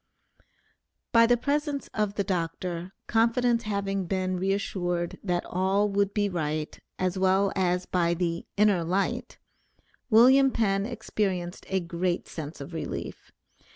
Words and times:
By 1.11 1.27
the 1.27 1.37
presence 1.37 1.87
of 1.93 2.15
the 2.15 2.23
Dr., 2.23 2.91
confidence 3.05 3.61
having 3.61 4.07
been 4.07 4.35
reassured 4.39 5.19
that 5.23 5.45
all 5.45 5.89
would 5.89 6.11
be 6.11 6.27
right, 6.27 6.75
as 6.97 7.19
well 7.19 7.51
as 7.55 7.85
by 7.85 8.15
the 8.15 8.47
"inner 8.57 8.83
light," 8.83 9.37
William 10.09 10.49
Penn 10.49 10.87
experienced 10.87 11.67
a 11.69 11.79
great 11.81 12.27
sense 12.27 12.59
of 12.59 12.73
relief. 12.73 13.31